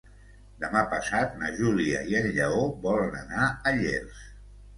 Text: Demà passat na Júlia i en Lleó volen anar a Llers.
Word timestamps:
Demà 0.61 0.79
passat 0.93 1.35
na 1.41 1.49
Júlia 1.59 1.99
i 2.13 2.17
en 2.21 2.25
Lleó 2.39 2.65
volen 2.87 3.15
anar 3.21 3.47
a 3.73 3.77
Llers. 3.79 4.27